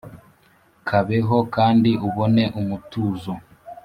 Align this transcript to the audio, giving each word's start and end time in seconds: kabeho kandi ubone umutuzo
kabeho 0.87 1.37
kandi 1.55 1.91
ubone 2.07 2.43
umutuzo 2.59 3.31